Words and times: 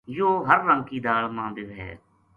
یوہ 0.15 0.45
ہر 0.47 0.59
رنگ 0.69 0.83
کی 0.89 0.97
دال 1.05 1.25
ما 1.35 1.45
بے 1.55 1.63
وھے 1.69 1.89